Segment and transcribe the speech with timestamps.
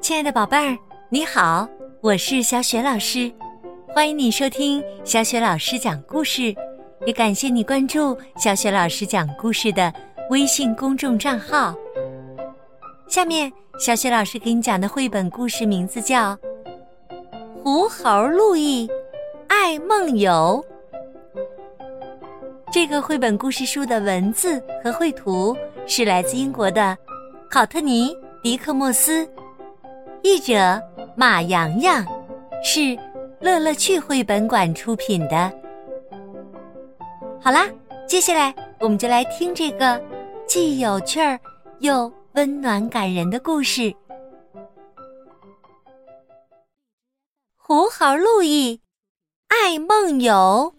[0.00, 0.78] 亲爱的宝贝儿，
[1.10, 1.68] 你好，
[2.00, 3.30] 我是小雪老师，
[3.88, 6.54] 欢迎你收听小雪老师讲故事，
[7.06, 9.92] 也感谢你关注小雪老师讲故事的
[10.30, 11.74] 微信公众账号。
[13.06, 16.34] 下面，小雪老师给你讲的绘本故事名字叫
[17.62, 18.88] 《狐猴路易
[19.46, 20.64] 爱梦游》。
[22.70, 25.56] 这个绘本故事书的文字和绘图
[25.86, 26.96] 是来自英国的
[27.50, 29.28] 考特尼·迪克莫斯，
[30.22, 30.80] 译者
[31.16, 32.04] 马洋洋，
[32.62, 32.96] 是
[33.40, 35.52] 乐乐趣绘本馆出品的。
[37.40, 37.68] 好啦，
[38.06, 40.00] 接下来我们就来听这个
[40.46, 41.38] 既有趣儿
[41.80, 43.92] 又温暖感人的故事：
[47.56, 48.80] 狐猴路易
[49.48, 50.72] 爱梦游。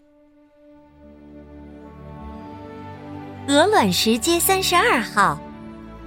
[3.48, 5.38] 鹅卵石街三十二号，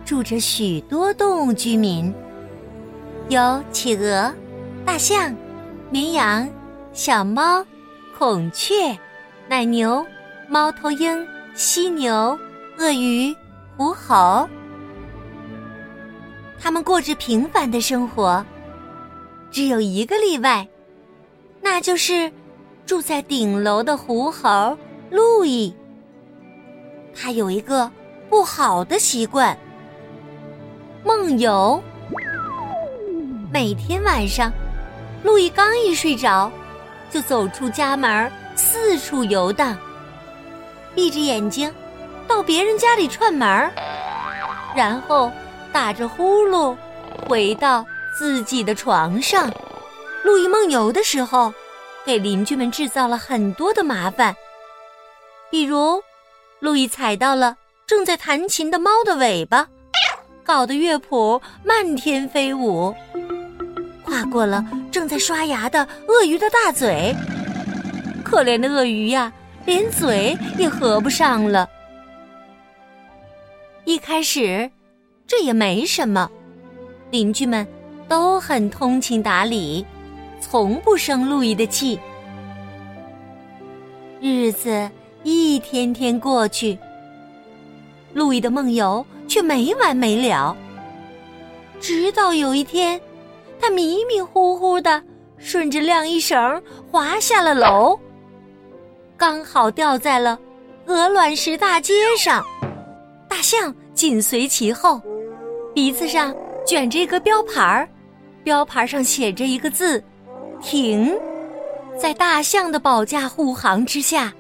[0.06, 2.14] 住着许多动物居民，
[3.30, 4.34] 有企鹅、
[4.86, 5.34] 大象、
[5.90, 6.48] 绵羊、
[6.92, 7.66] 小猫、
[8.18, 8.98] 孔雀、
[9.48, 10.06] 奶牛、
[10.50, 12.38] 猫头鹰、犀牛、
[12.78, 13.34] 鳄鱼、
[13.78, 14.48] 狐猴。
[16.60, 18.46] 他们过着平凡的生活，
[19.52, 20.68] 只有一个例外，
[21.62, 22.30] 那就是
[22.86, 24.78] 住在顶楼的狐猴
[25.10, 25.74] 路易。
[27.16, 27.90] 他有一个
[28.30, 29.58] 不好的习惯——
[31.04, 31.82] 梦游。
[33.52, 34.52] 每天晚上，
[35.24, 36.52] 路易刚一睡着，
[37.12, 39.78] 就走出家门，四处游荡，
[40.96, 41.74] 闭着眼睛
[42.28, 43.72] 到别人家里串门
[44.76, 45.32] 然后
[45.72, 46.76] 打着呼噜
[47.28, 47.86] 回到
[48.18, 49.52] 自己的床上。
[50.24, 51.54] 路易梦游的时候，
[52.06, 54.36] 给邻居们制造了很多的麻烦，
[55.52, 56.02] 比如。
[56.60, 59.68] 路易踩到了正在弹琴的猫的尾巴，
[60.44, 62.94] 搞得乐谱漫天飞舞；
[64.04, 67.16] 跨过了正在刷牙的鳄鱼的大嘴，
[68.24, 69.32] 可怜的鳄鱼呀，
[69.66, 71.68] 连嘴也合不上了。
[73.86, 74.70] 一开始，
[75.26, 76.30] 这也没什么，
[77.12, 77.66] 邻居们
[78.08, 79.86] 都很通情达理，
[80.40, 82.00] 从不生路易的气。
[84.20, 84.90] 日子。
[85.26, 86.78] 一天天过去，
[88.14, 90.56] 路易的梦游却没完没了。
[91.82, 93.02] 直到有一天，
[93.60, 95.02] 他迷迷糊糊的
[95.40, 96.62] 顺着晾衣绳
[96.92, 98.00] 滑下了楼，
[99.18, 100.38] 刚好掉在了
[100.86, 102.46] 鹅卵石大街上。
[103.28, 105.02] 大象紧随其后，
[105.74, 106.32] 鼻子上
[106.64, 107.90] 卷着一个标牌儿，
[108.44, 110.02] 标牌上写着一个字
[110.62, 111.12] ：“停。”
[111.98, 114.32] 在大象的保驾护航之下。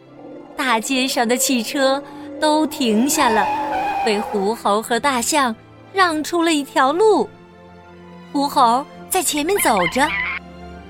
[0.55, 2.01] 大街上的汽车
[2.39, 3.43] 都停下了，
[4.05, 5.55] 为狐猴和大象
[5.93, 7.29] 让出了一条路。
[8.31, 10.07] 狐猴在前面走着，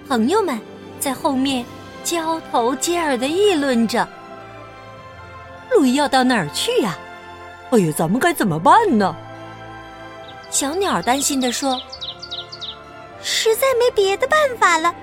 [0.07, 0.59] 朋友们
[1.00, 1.66] 在后面
[2.03, 4.07] 交头接耳的议论着
[5.72, 6.97] ：“路易要到哪儿去呀？
[7.72, 9.16] 哎呀，咱们该怎么办呢？”
[10.50, 11.80] 小鸟担心地说
[13.22, 14.94] ：“实在没别的办法了，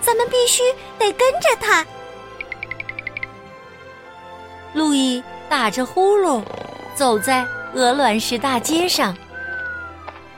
[0.00, 0.62] 咱们必须
[0.98, 1.84] 得跟着他。”
[4.72, 6.42] 路易打着呼噜，
[6.94, 9.14] 走在鹅卵石大街上。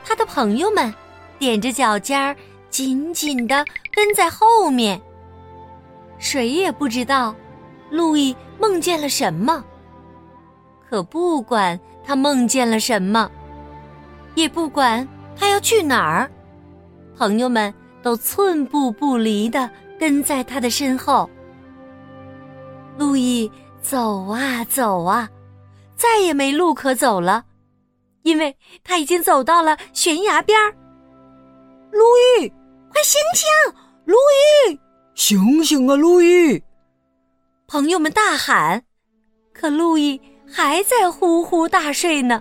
[0.03, 0.93] 他的朋友们
[1.39, 2.35] 踮着脚尖儿，
[2.69, 3.63] 紧紧的
[3.93, 4.99] 跟在后面。
[6.17, 7.35] 谁也不知道
[7.89, 9.63] 路易梦见了什么。
[10.89, 13.29] 可不管他梦见了什么，
[14.35, 16.31] 也不管他要去哪儿，
[17.17, 19.69] 朋友们都寸步不离的
[19.99, 21.29] 跟在他的身后。
[22.97, 23.51] 路易。
[23.79, 25.29] 走啊走啊，
[25.97, 27.43] 再也没路可走了，
[28.21, 30.71] 因为他已经走到了悬崖边儿。
[31.91, 32.05] 路
[32.39, 32.47] 易，
[32.91, 33.47] 快醒醒！
[34.05, 34.15] 路
[34.69, 34.79] 易，
[35.15, 35.95] 醒醒啊！
[35.95, 36.61] 路易，
[37.67, 38.83] 朋友们大喊。
[39.53, 42.39] 可路易还在呼呼大睡呢，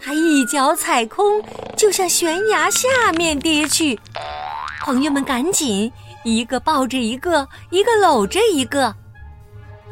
[0.00, 1.42] 他一脚踩空，
[1.76, 3.98] 就向悬崖下面跌去。
[4.82, 5.92] 朋友们赶紧
[6.24, 8.94] 一个抱着一个，一个搂着一个。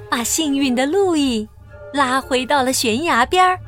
[0.08, 1.48] 把幸运的路易
[1.92, 3.58] 拉回到了悬崖边儿，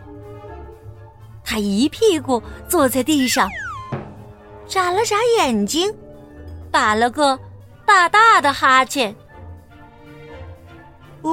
[1.44, 3.48] 他一屁股坐在地上，
[4.66, 5.90] 眨了眨眼睛，
[6.70, 7.38] 打了个
[7.86, 9.14] 大大的哈欠。
[11.22, 11.30] 哦，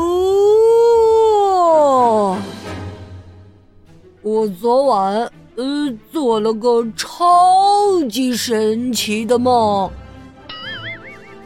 [4.21, 9.91] 我昨晚呃做了个超级神奇的梦。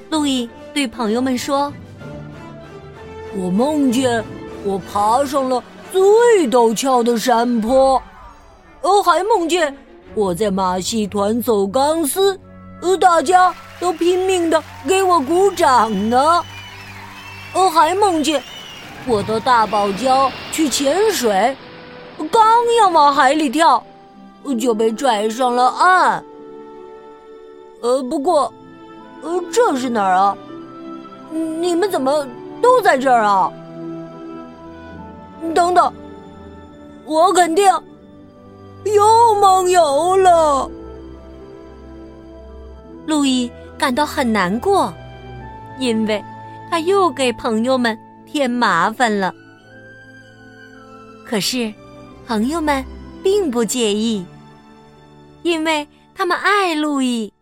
[0.10, 1.74] 路易对朋友们说。
[3.38, 4.26] 我梦见
[4.64, 8.02] 我爬上了最陡峭的山坡，
[8.82, 9.76] 呃，还梦见
[10.14, 12.40] 我在马戏团走钢丝，
[12.82, 16.44] 呃，大家都拼命的给我鼓掌呢。
[17.54, 18.44] 我还梦见
[19.08, 21.56] 我的大宝礁去潜水，
[22.32, 22.42] 刚
[22.80, 23.84] 要往海里跳，
[24.60, 26.24] 就被拽上了岸。
[27.82, 28.54] 呃，不过，
[29.24, 30.38] 呃，这是哪儿啊？
[31.32, 32.28] 你们怎么
[32.62, 33.52] 都在这儿啊？
[35.54, 35.94] 等等，
[37.06, 37.66] 我肯定
[38.86, 40.70] 又梦游了。
[43.06, 44.94] 路易感到很难过，
[45.80, 46.24] 因为
[46.70, 49.34] 他又给朋友们添麻烦了。
[51.26, 51.74] 可是，
[52.28, 52.84] 朋友们
[53.24, 54.26] 并不介意，
[55.44, 57.34] 因为他们爱路易，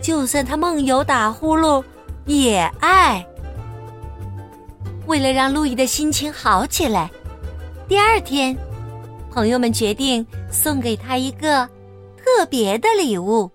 [0.00, 1.82] 就算他梦游打呼噜
[2.26, 3.24] 也爱。
[5.08, 7.10] 为了让路易的心情好起来，
[7.88, 8.54] 第二天，
[9.30, 11.66] 朋友们决定送给他一个
[12.18, 13.50] 特别的礼物，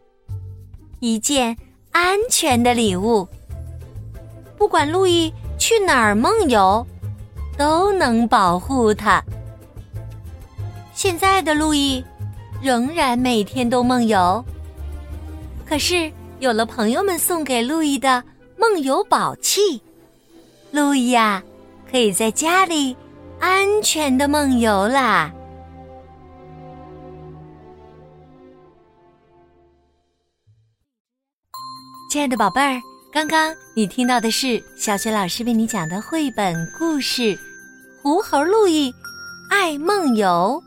[1.00, 1.56] 一件
[1.92, 3.28] 安全的礼物。
[4.58, 6.84] 不管路易去哪儿梦游，
[7.56, 9.24] 都能保护他。
[10.96, 12.04] 现在的路易
[12.64, 14.44] 仍然每天都梦游，
[15.68, 18.24] 可是有了朋友们送给路易的
[18.58, 19.80] 梦游宝器。
[20.74, 21.44] 路易呀，
[21.88, 22.98] 可以在家里
[23.40, 25.32] 安全的梦游啦！
[32.10, 32.82] 亲爱的宝贝儿，
[33.12, 37.22] 刚刚你听到的是小雪老师为你讲的绘本故事
[38.02, 38.92] 《狐猴路易
[39.52, 40.60] 爱梦游》。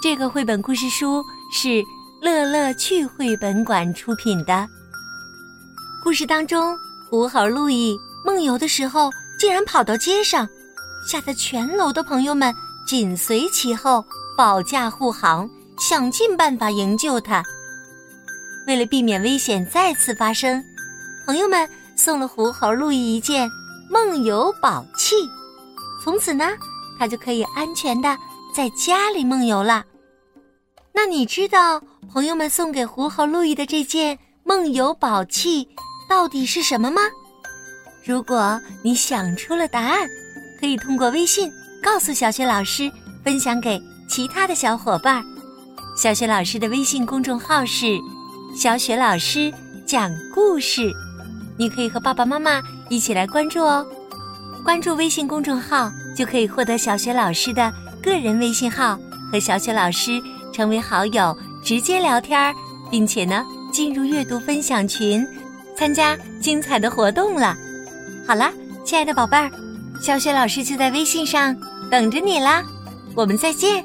[0.00, 1.20] 这个绘本故事书
[1.52, 1.82] 是
[2.22, 4.68] 乐乐趣绘本馆出品的。
[6.04, 6.78] 故事当中，
[7.08, 7.98] 狐猴路易。
[8.24, 10.48] 梦游的时候，竟然跑到街上，
[11.06, 12.54] 吓得全楼的朋友们
[12.86, 14.04] 紧随其后，
[14.36, 17.42] 保驾护航，想尽办法营救他。
[18.66, 20.62] 为了避免危险再次发生，
[21.26, 23.48] 朋友们送了狐猴路易一件
[23.90, 25.16] 梦游宝器，
[26.04, 26.50] 从此呢，
[26.98, 28.16] 他就可以安全的
[28.54, 29.84] 在家里梦游了。
[30.92, 31.80] 那你知道
[32.12, 35.66] 朋友们送给狐猴路易的这件梦游宝器
[36.08, 37.00] 到底是什么吗？
[38.02, 40.08] 如果你想出了答案，
[40.58, 41.52] 可以通过微信
[41.82, 42.90] 告诉小雪老师，
[43.22, 45.22] 分享给其他的小伙伴。
[45.96, 47.98] 小雪老师的微信公众号是
[48.56, 49.52] “小雪老师
[49.84, 50.90] 讲故事”，
[51.58, 53.86] 你可以和爸爸妈妈一起来关注哦。
[54.64, 57.70] 关注微信公众号就可以获得小雪老师的
[58.02, 58.98] 个人微信号，
[59.30, 62.54] 和小雪老师成为好友，直接聊天，
[62.90, 65.26] 并且呢进入阅读分享群，
[65.76, 67.54] 参加精彩的活动了。
[68.26, 68.52] 好啦，
[68.84, 69.50] 亲爱的宝贝儿，
[70.00, 71.56] 小雪老师就在微信上
[71.90, 72.62] 等着你啦，
[73.14, 73.84] 我们再见。